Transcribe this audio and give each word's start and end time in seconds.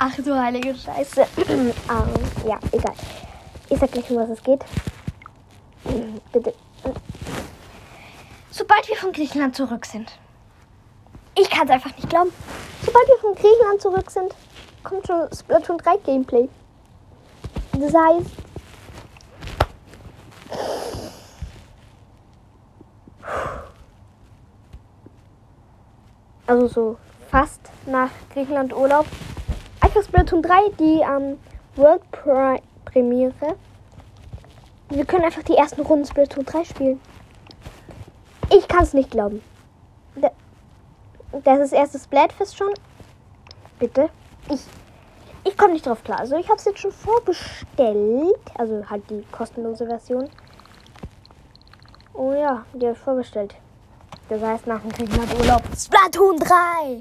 Ach 0.00 0.14
du 0.16 0.40
heilige 0.40 0.74
Scheiße. 0.76 1.26
ah, 1.88 2.04
ja, 2.46 2.58
egal. 2.70 2.94
Ich 3.68 3.78
sag 3.78 3.90
gleich, 3.90 4.08
um 4.10 4.16
was 4.16 4.30
es 4.30 4.42
geht. 4.42 4.64
Bitte. 6.32 6.54
Sobald 8.50 8.88
wir 8.88 8.96
von 8.96 9.12
Griechenland 9.12 9.56
zurück 9.56 9.84
sind. 9.86 10.12
Ich 11.36 11.50
kann 11.50 11.66
es 11.66 11.72
einfach 11.72 11.94
nicht 11.96 12.08
glauben. 12.08 12.30
Sobald 12.84 13.08
wir 13.08 13.18
von 13.18 13.34
Griechenland 13.34 13.80
zurück 13.80 14.10
sind, 14.10 14.34
kommt 14.84 15.06
schon 15.06 15.28
Splatoon 15.32 15.78
3 15.78 15.96
Gameplay. 15.98 16.48
Das 17.72 17.92
heißt. 17.94 18.30
Also 26.46 26.66
so 26.68 26.96
fast 27.30 27.60
nach 27.86 28.10
Griechenland 28.32 28.72
Urlaub. 28.74 29.06
Einfach 29.98 30.10
Splatoon 30.10 30.42
3, 30.42 30.54
die 30.78 31.00
ähm, 31.00 31.38
World 31.74 32.08
Pri 32.12 32.62
Premiere. 32.84 33.56
Wir 34.90 35.04
können 35.04 35.24
einfach 35.24 35.42
die 35.42 35.56
ersten 35.56 35.80
Runden 35.82 36.04
Splatoon 36.04 36.44
3 36.44 36.64
spielen. 36.64 37.00
Ich 38.56 38.68
kann 38.68 38.84
es 38.84 38.94
nicht 38.94 39.10
glauben. 39.10 39.42
Da- 40.14 40.30
Das 41.42 41.58
ist 41.58 41.72
erstes 41.72 42.04
Splatfest 42.04 42.56
schon. 42.56 42.72
Bitte. 43.80 44.08
Ich, 44.48 44.60
ich 45.42 45.56
komme 45.58 45.72
nicht 45.72 45.84
drauf 45.86 46.04
klar. 46.04 46.20
Also 46.20 46.36
ich 46.36 46.46
habe 46.48 46.58
es 46.58 46.64
jetzt 46.64 46.78
schon 46.78 46.92
vorbestellt. 46.92 48.36
Also 48.56 48.88
halt 48.88 49.02
die 49.10 49.24
kostenlose 49.32 49.84
Version. 49.86 50.28
Oh 52.14 52.32
ja, 52.32 52.64
die 52.72 52.86
habe 52.86 52.92
ich 52.96 53.02
vorbestellt. 53.02 53.56
Das 54.28 54.40
heißt 54.40 54.66
nach 54.68 54.80
dem 54.80 54.90
Griechenland 54.92 55.34
Urlaub. 55.40 55.62
Splatoon 55.76 56.38
3! 56.38 56.96